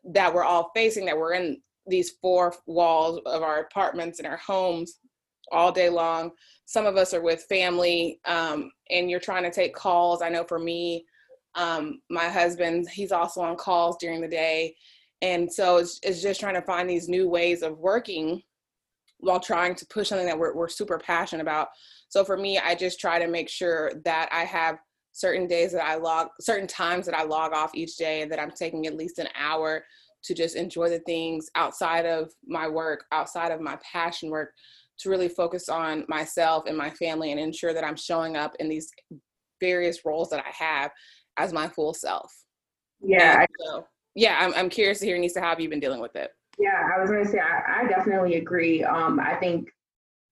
that 0.03 0.33
we're 0.33 0.43
all 0.43 0.71
facing 0.75 1.05
that 1.05 1.17
we're 1.17 1.33
in 1.33 1.57
these 1.87 2.11
four 2.21 2.53
walls 2.67 3.19
of 3.25 3.41
our 3.43 3.61
apartments 3.61 4.19
and 4.19 4.27
our 4.27 4.37
homes 4.37 4.99
all 5.51 5.71
day 5.71 5.89
long. 5.89 6.31
Some 6.65 6.85
of 6.85 6.97
us 6.97 7.13
are 7.13 7.21
with 7.21 7.45
family 7.49 8.19
um, 8.25 8.71
and 8.89 9.09
you're 9.09 9.19
trying 9.19 9.43
to 9.43 9.51
take 9.51 9.73
calls. 9.73 10.21
I 10.21 10.29
know 10.29 10.43
for 10.43 10.59
me 10.59 11.05
um, 11.55 11.99
my 12.09 12.29
husband 12.29 12.87
he's 12.89 13.11
also 13.11 13.41
on 13.41 13.55
calls 13.55 13.97
during 13.99 14.21
the 14.21 14.27
day 14.27 14.75
and 15.21 15.51
so 15.51 15.77
it's, 15.77 15.99
it's 16.03 16.21
just 16.21 16.39
trying 16.39 16.55
to 16.55 16.61
find 16.61 16.89
these 16.89 17.09
new 17.09 17.27
ways 17.27 17.61
of 17.61 17.77
working 17.77 18.41
while 19.19 19.39
trying 19.39 19.75
to 19.75 19.85
push 19.87 20.09
something 20.09 20.27
that 20.27 20.37
we're, 20.37 20.55
we're 20.55 20.69
super 20.69 20.97
passionate 20.97 21.41
about 21.41 21.69
so 22.09 22.23
for 22.23 22.37
me 22.37 22.57
i 22.59 22.73
just 22.73 22.99
try 22.99 23.19
to 23.19 23.27
make 23.27 23.49
sure 23.49 23.91
that 24.05 24.29
i 24.31 24.43
have 24.43 24.77
certain 25.11 25.47
days 25.47 25.71
that 25.71 25.83
i 25.83 25.95
log 25.95 26.27
certain 26.39 26.67
times 26.67 27.05
that 27.05 27.17
i 27.17 27.23
log 27.23 27.53
off 27.53 27.75
each 27.75 27.97
day 27.97 28.21
and 28.21 28.31
that 28.31 28.39
i'm 28.39 28.51
taking 28.51 28.85
at 28.85 28.95
least 28.95 29.19
an 29.19 29.27
hour 29.37 29.83
to 30.21 30.33
just 30.33 30.55
enjoy 30.55 30.89
the 30.89 30.99
things 30.99 31.49
outside 31.55 32.05
of 32.05 32.31
my 32.45 32.67
work 32.67 33.05
outside 33.11 33.51
of 33.51 33.61
my 33.61 33.77
passion 33.91 34.29
work 34.29 34.53
to 34.99 35.09
really 35.09 35.29
focus 35.29 35.69
on 35.69 36.05
myself 36.07 36.65
and 36.67 36.77
my 36.77 36.89
family 36.89 37.31
and 37.31 37.39
ensure 37.39 37.73
that 37.73 37.85
I'm 37.85 37.95
showing 37.95 38.35
up 38.35 38.55
in 38.59 38.69
these 38.69 38.91
various 39.59 40.05
roles 40.05 40.29
that 40.29 40.43
I 40.45 40.51
have 40.63 40.91
as 41.37 41.53
my 41.53 41.67
full 41.67 41.93
self. 41.93 42.31
Yeah. 43.01 43.45
So, 43.65 43.87
yeah, 44.15 44.37
I'm, 44.39 44.53
I'm 44.55 44.69
curious 44.69 44.99
to 44.99 45.05
hear, 45.05 45.17
Nisa, 45.17 45.39
how 45.39 45.49
have 45.49 45.59
you 45.59 45.69
been 45.69 45.79
dealing 45.79 46.01
with 46.01 46.15
it? 46.15 46.31
Yeah, 46.57 46.89
I 46.95 46.99
was 46.99 47.09
going 47.09 47.23
to 47.23 47.31
say, 47.31 47.39
I, 47.39 47.81
I, 47.81 47.87
definitely 47.87 48.35
agree. 48.35 48.83
Um, 48.83 49.19
I 49.19 49.35
think 49.35 49.69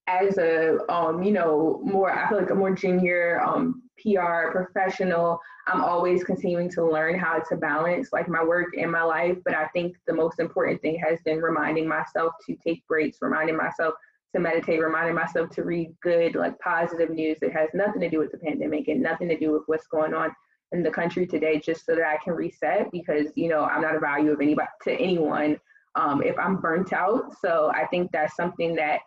as 0.08 0.38
a, 0.38 0.80
um, 0.92 1.24
you 1.24 1.32
know, 1.32 1.80
more, 1.84 2.12
I 2.12 2.28
feel 2.28 2.38
like 2.38 2.50
a 2.50 2.56
more 2.56 2.76
junior 2.76 3.42
um, 3.42 3.84
PR 4.02 4.52
professional, 4.52 5.40
I'm 5.68 5.82
always 5.82 6.24
continuing 6.24 6.70
to 6.72 6.86
learn 6.86 7.18
how 7.18 7.40
to 7.40 7.56
balance 7.56 8.10
like 8.12 8.28
my 8.28 8.44
work 8.44 8.76
and 8.78 8.92
my 8.92 9.04
life. 9.04 9.38
But 9.46 9.54
I 9.54 9.68
think 9.68 9.96
the 10.06 10.14
most 10.14 10.40
important 10.40 10.82
thing 10.82 11.00
has 11.00 11.22
been 11.24 11.42
reminding 11.42 11.88
myself 11.88 12.34
to 12.46 12.56
take 12.56 12.86
breaks, 12.88 13.20
reminding 13.22 13.56
myself 13.56 13.94
to 14.36 14.42
meditate, 14.42 14.82
reminding 14.82 15.16
myself 15.16 15.50
to 15.52 15.64
read 15.64 15.96
good, 16.02 16.36
like 16.36 16.60
positive 16.60 17.10
news 17.10 17.38
that 17.42 17.54
has 17.54 17.70
nothing 17.74 18.02
to 18.02 18.10
do 18.10 18.20
with 18.20 18.32
the 18.32 18.38
pandemic 18.38 18.90
and 18.90 19.02
nothing 19.02 19.30
to 19.30 19.38
do 19.38 19.54
with 19.54 19.64
what's 19.68 19.88
going 19.88 20.14
on 20.14 20.32
in 20.72 20.84
the 20.84 20.92
country 20.92 21.26
today, 21.26 21.60
just 21.60 21.86
so 21.86 21.96
that 21.96 22.06
I 22.06 22.18
can 22.24 22.34
reset 22.34 22.92
because, 22.92 23.28
you 23.36 23.50
know, 23.50 23.64
I'm 23.64 23.82
not 23.82 23.96
a 23.96 24.00
value 24.00 24.32
of 24.32 24.42
anybody 24.42 24.68
to 24.84 24.92
anyone 24.94 25.58
um, 25.96 26.22
if 26.22 26.38
I'm 26.38 26.58
burnt 26.58 26.94
out. 26.94 27.36
So 27.42 27.72
I 27.74 27.86
think 27.88 28.12
that's 28.12 28.36
something 28.36 28.76
that 28.76 29.00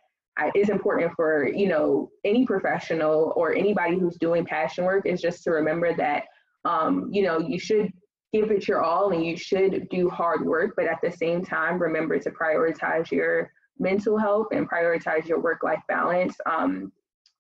is 0.55 0.71
important 0.71 1.13
for, 1.15 1.49
you 1.49 1.69
know, 1.69 2.11
any 2.25 2.47
professional 2.47 3.33
or 3.37 3.55
anybody 3.55 3.99
who's 3.99 4.17
doing 4.17 4.45
passion 4.45 4.85
work 4.85 5.07
is 5.07 5.21
just 5.21 5.45
to 5.45 5.51
remember 5.51 5.95
that, 5.97 6.25
um, 6.65 7.09
you 7.13 7.23
know, 7.23 7.39
you 7.39 7.59
should 7.59 7.93
give 8.33 8.51
it 8.51 8.67
your 8.67 8.83
all 8.83 9.11
and 9.11 9.25
you 9.25 9.37
should 9.37 9.89
do 9.91 10.09
hard 10.09 10.45
work, 10.45 10.75
but 10.77 10.87
at 10.87 10.99
the 11.03 11.11
same 11.11 11.45
time, 11.45 11.79
remember 11.79 12.19
to 12.19 12.31
prioritize 12.31 13.11
your 13.11 13.51
mental 13.79 14.17
health 14.17 14.49
and 14.53 14.71
prioritize 14.71 15.27
your 15.27 15.41
work 15.41 15.63
life 15.63 15.83
balance. 15.89 16.37
Um, 16.47 16.93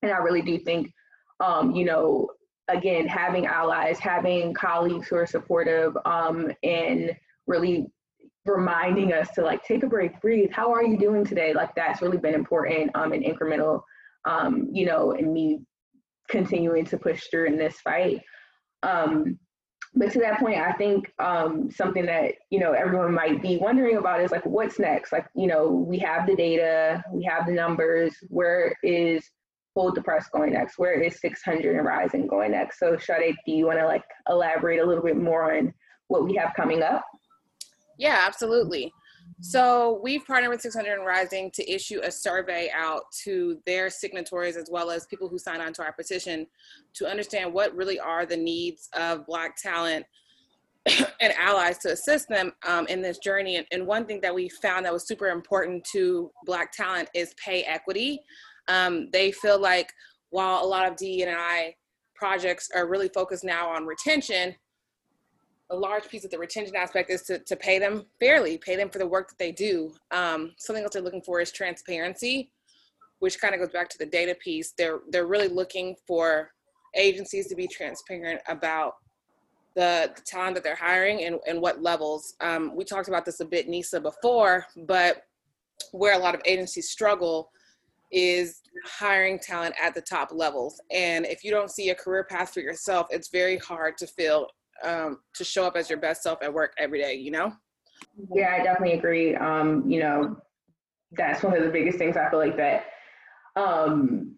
and 0.02 0.12
I 0.12 0.18
really 0.18 0.42
do 0.42 0.58
think, 0.58 0.92
um, 1.38 1.72
you 1.72 1.84
know, 1.84 2.28
again, 2.70 3.06
having 3.06 3.46
allies, 3.46 3.98
having 3.98 4.54
colleagues 4.54 5.08
who 5.08 5.16
are 5.16 5.26
supportive, 5.26 5.96
um, 6.04 6.50
and 6.62 7.16
really 7.46 7.86
reminding 8.46 9.12
us 9.12 9.28
to 9.34 9.42
like 9.42 9.62
take 9.64 9.82
a 9.82 9.86
break, 9.86 10.20
breathe. 10.20 10.50
How 10.52 10.72
are 10.72 10.84
you 10.84 10.96
doing 10.96 11.24
today? 11.24 11.52
Like 11.52 11.74
that's 11.74 12.02
really 12.02 12.18
been 12.18 12.34
important 12.34 12.90
um, 12.94 13.12
and 13.12 13.24
incremental, 13.24 13.82
um, 14.26 14.68
you 14.72 14.86
know, 14.86 15.12
and 15.12 15.32
me 15.32 15.60
continuing 16.28 16.84
to 16.86 16.98
push 16.98 17.24
through 17.30 17.46
in 17.46 17.58
this 17.58 17.80
fight. 17.80 18.22
Um, 18.82 19.38
but 19.94 20.12
to 20.12 20.20
that 20.20 20.38
point 20.38 20.56
i 20.56 20.72
think 20.72 21.12
um, 21.18 21.70
something 21.70 22.06
that 22.06 22.34
you 22.50 22.60
know 22.60 22.72
everyone 22.72 23.12
might 23.12 23.42
be 23.42 23.56
wondering 23.56 23.96
about 23.96 24.20
is 24.20 24.30
like 24.30 24.44
what's 24.46 24.78
next 24.78 25.12
like 25.12 25.26
you 25.34 25.46
know 25.46 25.68
we 25.68 25.98
have 25.98 26.26
the 26.26 26.36
data 26.36 27.02
we 27.12 27.24
have 27.24 27.46
the 27.46 27.52
numbers 27.52 28.14
where 28.28 28.74
is 28.82 29.28
hold 29.80 29.94
the 29.94 30.02
press 30.02 30.28
going 30.32 30.52
next 30.52 30.78
where 30.78 31.00
is 31.00 31.20
600 31.20 31.76
and 31.76 31.86
rising 31.86 32.26
going 32.26 32.52
next 32.52 32.78
so 32.78 32.96
Sade, 32.98 33.34
do 33.46 33.52
you 33.52 33.66
want 33.66 33.78
to 33.78 33.86
like 33.86 34.04
elaborate 34.28 34.80
a 34.80 34.86
little 34.86 35.02
bit 35.02 35.16
more 35.16 35.56
on 35.56 35.72
what 36.08 36.24
we 36.24 36.34
have 36.34 36.52
coming 36.56 36.82
up 36.82 37.04
yeah 37.98 38.24
absolutely 38.26 38.92
so 39.42 40.00
we've 40.02 40.26
partnered 40.26 40.50
with 40.50 40.60
600 40.60 40.98
and 40.98 41.06
Rising 41.06 41.50
to 41.52 41.70
issue 41.70 42.00
a 42.02 42.10
survey 42.10 42.70
out 42.74 43.04
to 43.24 43.58
their 43.64 43.88
signatories 43.88 44.56
as 44.56 44.68
well 44.70 44.90
as 44.90 45.06
people 45.06 45.28
who 45.28 45.38
sign 45.38 45.60
on 45.60 45.72
to 45.74 45.82
our 45.82 45.92
petition 45.92 46.46
to 46.94 47.06
understand 47.06 47.52
what 47.52 47.74
really 47.74 47.98
are 47.98 48.26
the 48.26 48.36
needs 48.36 48.88
of 48.94 49.26
Black 49.26 49.56
talent 49.56 50.04
and 50.86 51.32
allies 51.38 51.78
to 51.78 51.92
assist 51.92 52.28
them 52.28 52.52
um, 52.66 52.86
in 52.88 53.00
this 53.00 53.18
journey. 53.18 53.56
And, 53.56 53.66
and, 53.72 53.86
one 53.86 54.06
thing 54.06 54.20
that 54.22 54.34
we 54.34 54.48
found 54.62 54.84
that 54.84 54.92
was 54.92 55.06
super 55.06 55.28
important 55.28 55.84
to 55.92 56.30
Black 56.44 56.72
talent 56.72 57.08
is 57.14 57.34
pay 57.42 57.62
equity. 57.62 58.20
Um, 58.68 59.08
they 59.12 59.32
feel 59.32 59.60
like 59.60 59.92
while 60.30 60.64
a 60.64 60.66
lot 60.66 60.90
of 60.90 60.96
DE&I 60.96 61.74
projects 62.14 62.70
are 62.74 62.88
really 62.88 63.08
focused 63.08 63.44
now 63.44 63.68
on 63.68 63.86
retention, 63.86 64.54
a 65.70 65.76
large 65.76 66.08
piece 66.08 66.24
of 66.24 66.30
the 66.30 66.38
retention 66.38 66.74
aspect 66.76 67.10
is 67.10 67.22
to, 67.22 67.38
to 67.38 67.56
pay 67.56 67.78
them 67.78 68.04
fairly, 68.18 68.58
pay 68.58 68.76
them 68.76 68.90
for 68.90 68.98
the 68.98 69.06
work 69.06 69.28
that 69.28 69.38
they 69.38 69.52
do. 69.52 69.92
Um, 70.10 70.52
something 70.58 70.82
else 70.82 70.92
they're 70.92 71.02
looking 71.02 71.22
for 71.22 71.40
is 71.40 71.52
transparency, 71.52 72.50
which 73.20 73.40
kind 73.40 73.54
of 73.54 73.60
goes 73.60 73.70
back 73.70 73.88
to 73.90 73.98
the 73.98 74.06
data 74.06 74.34
piece. 74.42 74.72
They're 74.76 75.00
they're 75.10 75.26
really 75.26 75.48
looking 75.48 75.94
for 76.06 76.50
agencies 76.96 77.46
to 77.48 77.54
be 77.54 77.68
transparent 77.68 78.40
about 78.48 78.94
the, 79.76 80.10
the 80.14 80.22
talent 80.22 80.54
that 80.54 80.64
they're 80.64 80.74
hiring 80.74 81.24
and, 81.24 81.38
and 81.46 81.60
what 81.60 81.82
levels. 81.82 82.34
Um, 82.40 82.74
we 82.74 82.84
talked 82.84 83.08
about 83.08 83.24
this 83.24 83.40
a 83.40 83.44
bit, 83.44 83.68
Nisa, 83.68 84.00
before, 84.00 84.66
but 84.76 85.22
where 85.92 86.14
a 86.14 86.18
lot 86.18 86.34
of 86.34 86.40
agencies 86.44 86.90
struggle 86.90 87.50
is 88.10 88.60
hiring 88.84 89.38
talent 89.38 89.74
at 89.82 89.94
the 89.94 90.00
top 90.00 90.30
levels. 90.32 90.80
And 90.90 91.26
if 91.26 91.44
you 91.44 91.50
don't 91.50 91.70
see 91.70 91.90
a 91.90 91.94
career 91.94 92.24
path 92.24 92.52
for 92.52 92.60
yourself, 92.60 93.06
it's 93.10 93.28
very 93.28 93.58
hard 93.58 93.96
to 93.98 94.06
feel 94.06 94.46
um, 94.82 95.18
to 95.34 95.44
show 95.44 95.66
up 95.66 95.76
as 95.76 95.90
your 95.90 95.98
best 95.98 96.22
self 96.22 96.42
at 96.42 96.52
work 96.52 96.72
every 96.78 97.00
day, 97.00 97.14
you 97.14 97.30
know? 97.30 97.52
Yeah, 98.34 98.56
I 98.58 98.62
definitely 98.62 98.98
agree. 98.98 99.34
Um, 99.36 99.88
you 99.88 100.00
know, 100.00 100.36
that's 101.12 101.42
one 101.42 101.56
of 101.56 101.62
the 101.62 101.70
biggest 101.70 101.98
things 101.98 102.16
I 102.16 102.30
feel 102.30 102.38
like 102.38 102.56
that 102.56 102.86
um, 103.56 104.36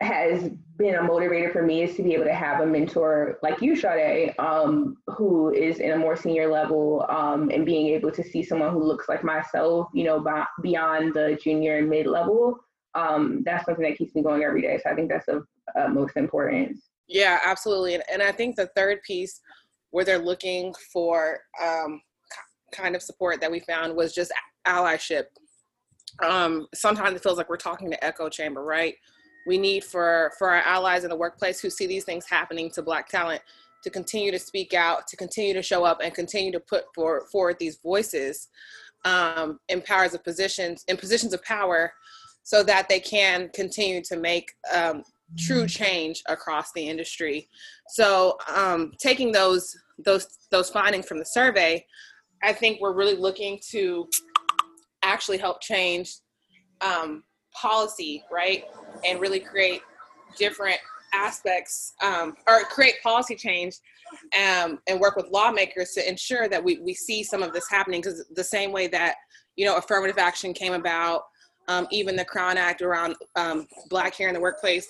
has 0.00 0.50
been 0.76 0.94
a 0.94 1.02
motivator 1.02 1.52
for 1.52 1.62
me 1.62 1.82
is 1.82 1.96
to 1.96 2.02
be 2.02 2.14
able 2.14 2.24
to 2.24 2.34
have 2.34 2.60
a 2.60 2.66
mentor 2.66 3.38
like 3.42 3.60
you, 3.60 3.76
Sade, 3.76 4.34
um, 4.38 4.96
who 5.08 5.52
is 5.52 5.78
in 5.78 5.92
a 5.92 5.98
more 5.98 6.16
senior 6.16 6.50
level 6.50 7.04
um, 7.08 7.50
and 7.50 7.66
being 7.66 7.88
able 7.88 8.10
to 8.12 8.22
see 8.22 8.42
someone 8.42 8.72
who 8.72 8.82
looks 8.82 9.08
like 9.08 9.22
myself, 9.24 9.88
you 9.92 10.04
know, 10.04 10.20
b- 10.20 10.62
beyond 10.62 11.14
the 11.14 11.38
junior 11.42 11.78
and 11.78 11.90
mid 11.90 12.06
level. 12.06 12.58
Um, 12.94 13.42
that's 13.44 13.66
something 13.66 13.84
that 13.84 13.96
keeps 13.96 14.14
me 14.14 14.22
going 14.22 14.42
every 14.42 14.62
day. 14.62 14.80
So 14.82 14.90
I 14.90 14.94
think 14.94 15.10
that's 15.10 15.28
of 15.28 15.46
uh, 15.78 15.88
most 15.88 16.16
importance. 16.16 16.88
Yeah, 17.06 17.38
absolutely. 17.44 17.94
And, 17.94 18.04
and 18.12 18.22
I 18.22 18.32
think 18.32 18.56
the 18.56 18.70
third 18.76 19.02
piece 19.02 19.40
where 19.90 20.04
they're 20.04 20.18
looking 20.18 20.74
for 20.92 21.40
um, 21.62 22.00
kind 22.72 22.94
of 22.94 23.02
support 23.02 23.40
that 23.40 23.50
we 23.50 23.60
found 23.60 23.96
was 23.96 24.14
just 24.14 24.32
allyship. 24.66 25.24
Um, 26.24 26.66
sometimes 26.74 27.14
it 27.14 27.22
feels 27.22 27.38
like 27.38 27.48
we're 27.48 27.56
talking 27.56 27.90
to 27.90 28.04
echo 28.04 28.28
chamber, 28.28 28.62
right? 28.62 28.94
We 29.46 29.58
need 29.58 29.84
for 29.84 30.32
for 30.38 30.50
our 30.50 30.62
allies 30.62 31.04
in 31.04 31.10
the 31.10 31.16
workplace 31.16 31.60
who 31.60 31.70
see 31.70 31.86
these 31.86 32.04
things 32.04 32.26
happening 32.28 32.70
to 32.72 32.82
Black 32.82 33.08
talent 33.08 33.42
to 33.82 33.90
continue 33.90 34.30
to 34.30 34.38
speak 34.38 34.74
out, 34.74 35.06
to 35.08 35.16
continue 35.16 35.54
to 35.54 35.62
show 35.62 35.84
up, 35.84 36.00
and 36.02 36.12
continue 36.12 36.52
to 36.52 36.60
put 36.60 36.84
for, 36.94 37.26
forward 37.32 37.56
these 37.58 37.78
voices 37.82 38.48
um, 39.04 39.58
in 39.68 39.80
powers 39.80 40.12
of 40.12 40.22
positions 40.22 40.84
in 40.88 40.96
positions 40.96 41.32
of 41.32 41.42
power, 41.42 41.92
so 42.42 42.62
that 42.62 42.88
they 42.88 43.00
can 43.00 43.50
continue 43.54 44.02
to 44.02 44.16
make 44.16 44.50
um, 44.72 45.02
true 45.38 45.66
change 45.66 46.22
across 46.28 46.72
the 46.74 46.88
industry. 46.88 47.48
So 47.88 48.36
um, 48.54 48.92
taking 48.98 49.32
those 49.32 49.74
those 50.04 50.26
those 50.50 50.70
findings 50.70 51.06
from 51.06 51.18
the 51.18 51.24
survey, 51.24 51.84
I 52.42 52.52
think 52.52 52.80
we're 52.80 52.94
really 52.94 53.16
looking 53.16 53.60
to 53.70 54.08
actually 55.02 55.38
help 55.38 55.60
change 55.60 56.12
um, 56.80 57.22
policy, 57.54 58.22
right, 58.30 58.64
and 59.04 59.20
really 59.20 59.40
create 59.40 59.82
different 60.36 60.78
aspects 61.12 61.94
um, 62.02 62.34
or 62.48 62.60
create 62.64 62.94
policy 63.02 63.34
change 63.34 63.74
um, 64.36 64.78
and 64.88 65.00
work 65.00 65.16
with 65.16 65.26
lawmakers 65.30 65.90
to 65.90 66.08
ensure 66.08 66.48
that 66.48 66.62
we, 66.62 66.78
we 66.78 66.94
see 66.94 67.22
some 67.22 67.42
of 67.42 67.52
this 67.52 67.68
happening 67.68 68.00
because 68.00 68.24
the 68.34 68.44
same 68.44 68.72
way 68.72 68.86
that 68.86 69.16
you 69.56 69.66
know 69.66 69.76
affirmative 69.76 70.18
action 70.18 70.52
came 70.52 70.72
about 70.72 71.22
um, 71.70 71.86
even 71.90 72.16
the 72.16 72.24
crown 72.24 72.58
act 72.58 72.82
around 72.82 73.16
um, 73.36 73.66
black 73.88 74.14
hair 74.14 74.28
in 74.28 74.34
the 74.34 74.40
workplace 74.40 74.86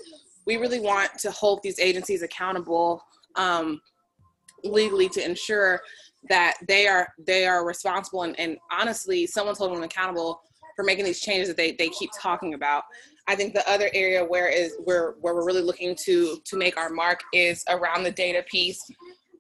we 0.47 0.57
really 0.57 0.81
want 0.81 1.11
to 1.19 1.31
hold 1.31 1.61
these 1.63 1.79
agencies 1.79 2.23
accountable 2.23 3.05
um, 3.37 3.81
legally 4.65 5.09
to 5.09 5.25
ensure 5.25 5.81
that 6.29 6.55
they 6.67 6.87
are 6.87 7.09
they 7.25 7.47
are 7.47 7.65
responsible 7.65 8.23
and, 8.25 8.39
and 8.39 8.59
honestly 8.73 9.27
someone's 9.27 9.59
holding 9.59 9.77
them 9.77 9.85
accountable 9.85 10.43
for 10.77 10.85
making 10.85 11.05
these 11.05 11.21
changes 11.21 11.49
that 11.49 11.57
they, 11.57 11.73
they 11.73 11.89
keep 11.91 12.11
talking 12.19 12.55
about. 12.55 12.85
I 13.27 13.35
think 13.35 13.53
the 13.53 13.69
other 13.71 13.91
area 13.93 14.25
where 14.25 14.49
is 14.49 14.77
where 14.85 15.15
where 15.21 15.35
we're 15.35 15.47
really 15.47 15.63
looking 15.63 15.95
to 16.05 16.41
to 16.45 16.57
make 16.57 16.77
our 16.77 16.91
mark 16.91 17.21
is 17.33 17.63
around 17.69 18.03
the 18.03 18.11
data 18.11 18.43
piece. 18.51 18.81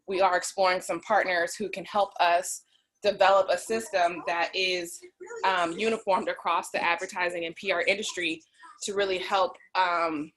We 0.06 0.20
are 0.20 0.36
exploring 0.36 0.80
some 0.80 1.00
partners 1.00 1.54
who 1.54 1.68
can 1.68 1.84
help 1.84 2.10
us 2.20 2.62
develop 3.02 3.48
a 3.48 3.56
system 3.56 4.22
that 4.26 4.50
is 4.54 5.00
um, 5.44 5.72
uniformed 5.78 6.28
across 6.28 6.70
the 6.70 6.82
advertising 6.82 7.44
and 7.44 7.54
pr 7.56 7.80
industry 7.86 8.42
to 8.82 8.94
really 8.94 9.18
help 9.18 9.56
um, 9.74 10.30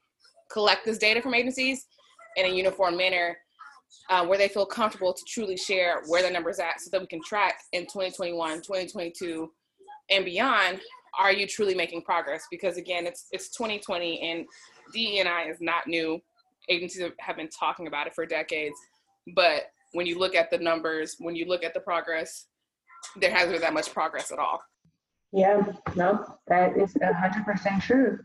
collect 0.51 0.85
this 0.85 0.97
data 0.97 1.21
from 1.21 1.33
agencies 1.33 1.85
in 2.35 2.45
a 2.45 2.49
uniform 2.49 2.97
manner 2.97 3.37
uh, 4.09 4.25
where 4.25 4.37
they 4.37 4.47
feel 4.47 4.65
comfortable 4.65 5.13
to 5.13 5.23
truly 5.27 5.55
share 5.55 6.01
where 6.07 6.23
the 6.23 6.29
numbers 6.29 6.59
at 6.59 6.81
so 6.81 6.89
that 6.91 6.99
we 6.99 7.07
can 7.07 7.21
track 7.23 7.59
in 7.71 7.83
2021 7.83 8.57
2022 8.57 9.49
and 10.09 10.25
beyond 10.25 10.79
are 11.19 11.31
you 11.31 11.45
truly 11.45 11.75
making 11.75 12.01
progress? 12.01 12.45
Because 12.49 12.77
again 12.77 13.05
it's 13.05 13.27
it's 13.31 13.49
2020 13.49 14.19
and 14.21 14.45
DEI 14.93 15.49
is 15.49 15.57
not 15.61 15.87
new. 15.87 16.19
Agencies 16.69 17.09
have 17.19 17.35
been 17.35 17.49
talking 17.49 17.87
about 17.87 18.07
it 18.07 18.15
for 18.15 18.25
decades. 18.25 18.75
But 19.35 19.71
when 19.93 20.05
you 20.07 20.17
look 20.17 20.35
at 20.35 20.49
the 20.49 20.57
numbers 20.57 21.15
when 21.19 21.35
you 21.35 21.45
look 21.45 21.63
at 21.63 21.73
the 21.73 21.79
progress 21.79 22.47
there 23.17 23.31
hasn't 23.31 23.51
been 23.51 23.61
that 23.61 23.73
much 23.73 23.93
progress 23.93 24.31
at 24.31 24.39
all 24.39 24.61
yeah 25.33 25.61
no 25.95 26.23
that 26.47 26.77
is 26.77 26.93
100% 26.95 27.81
true 27.81 28.19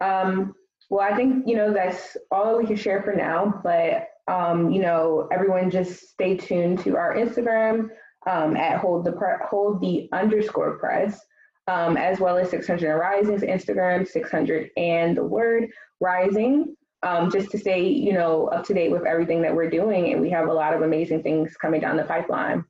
Um, 0.00 0.54
well, 0.90 1.06
I 1.06 1.14
think, 1.14 1.46
you 1.46 1.56
know, 1.56 1.72
that's 1.72 2.16
all 2.30 2.58
we 2.58 2.66
can 2.66 2.76
share 2.76 3.02
for 3.02 3.14
now, 3.14 3.60
but, 3.62 4.08
um, 4.32 4.70
you 4.70 4.80
know, 4.80 5.28
everyone 5.32 5.70
just 5.70 6.08
stay 6.10 6.36
tuned 6.36 6.78
to 6.80 6.96
our 6.96 7.14
Instagram 7.14 7.90
um, 8.26 8.56
at 8.56 8.78
hold 8.80 9.04
the, 9.04 9.12
pre- 9.12 9.46
hold 9.48 9.80
the 9.80 10.08
underscore 10.12 10.78
press, 10.78 11.20
um, 11.66 11.96
as 11.96 12.20
well 12.20 12.38
as 12.38 12.50
600 12.50 12.96
Rising's 12.96 13.42
Instagram, 13.42 14.08
600 14.08 14.70
and 14.76 15.16
the 15.16 15.24
word 15.24 15.68
rising, 16.00 16.74
um, 17.02 17.30
just 17.30 17.50
to 17.50 17.58
stay, 17.58 17.86
you 17.86 18.12
know, 18.14 18.46
up 18.48 18.64
to 18.66 18.74
date 18.74 18.90
with 18.90 19.04
everything 19.04 19.42
that 19.42 19.54
we're 19.54 19.70
doing. 19.70 20.12
And 20.12 20.20
we 20.22 20.30
have 20.30 20.48
a 20.48 20.52
lot 20.52 20.74
of 20.74 20.82
amazing 20.82 21.22
things 21.22 21.54
coming 21.60 21.80
down 21.80 21.98
the 21.98 22.04
pipeline. 22.04 22.64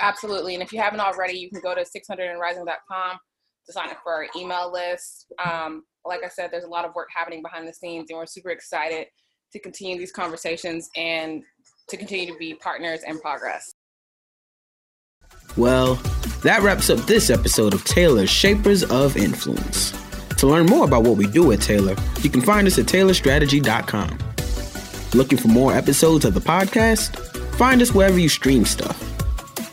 Absolutely. 0.00 0.54
And 0.54 0.62
if 0.62 0.72
you 0.72 0.80
haven't 0.80 1.00
already, 1.00 1.38
you 1.38 1.50
can 1.50 1.60
go 1.60 1.74
to 1.74 1.82
600andrising.com 1.82 3.18
to 3.66 3.72
sign 3.72 3.90
up 3.90 3.98
for 4.02 4.12
our 4.12 4.26
email 4.36 4.72
list. 4.72 5.32
Um, 5.44 5.84
like 6.04 6.24
I 6.24 6.28
said, 6.28 6.50
there's 6.50 6.64
a 6.64 6.68
lot 6.68 6.84
of 6.84 6.94
work 6.94 7.08
happening 7.14 7.42
behind 7.42 7.68
the 7.68 7.72
scenes, 7.72 8.10
and 8.10 8.18
we're 8.18 8.26
super 8.26 8.50
excited 8.50 9.06
to 9.52 9.58
continue 9.58 9.98
these 9.98 10.12
conversations 10.12 10.88
and 10.96 11.42
to 11.88 11.96
continue 11.96 12.32
to 12.32 12.38
be 12.38 12.54
partners 12.54 13.00
in 13.06 13.18
progress. 13.20 13.72
Well, 15.56 15.96
that 16.42 16.62
wraps 16.62 16.90
up 16.90 17.00
this 17.00 17.28
episode 17.28 17.74
of 17.74 17.84
Taylor's 17.84 18.30
Shapers 18.30 18.84
of 18.84 19.16
Influence. 19.16 19.92
To 20.38 20.46
learn 20.46 20.66
more 20.66 20.86
about 20.86 21.02
what 21.02 21.16
we 21.16 21.26
do 21.26 21.52
at 21.52 21.60
Taylor, 21.60 21.94
you 22.22 22.30
can 22.30 22.40
find 22.40 22.66
us 22.66 22.78
at 22.78 22.86
taylorstrategy.com. 22.86 24.18
Looking 25.12 25.38
for 25.38 25.48
more 25.48 25.74
episodes 25.74 26.24
of 26.24 26.34
the 26.34 26.40
podcast? 26.40 27.16
Find 27.56 27.82
us 27.82 27.92
wherever 27.92 28.18
you 28.18 28.28
stream 28.28 28.64
stuff. 28.64 29.09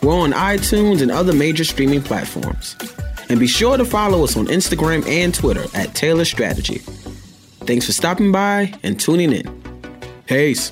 We're 0.01 0.13
on 0.13 0.31
iTunes 0.31 1.01
and 1.01 1.11
other 1.11 1.33
major 1.33 1.63
streaming 1.63 2.01
platforms. 2.01 2.75
And 3.29 3.39
be 3.39 3.47
sure 3.47 3.77
to 3.77 3.85
follow 3.85 4.23
us 4.23 4.37
on 4.37 4.47
Instagram 4.47 5.05
and 5.07 5.33
Twitter 5.33 5.65
at 5.73 5.93
Taylor 5.95 6.25
Strategy. 6.25 6.77
Thanks 7.65 7.85
for 7.85 7.91
stopping 7.91 8.31
by 8.31 8.73
and 8.83 8.99
tuning 8.99 9.33
in. 9.33 9.61
Peace. 10.25 10.71